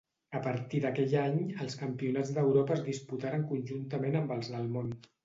[0.37, 4.91] A partir d'aquell any els campionats d'Europa es disputaren conjuntament amb els del món.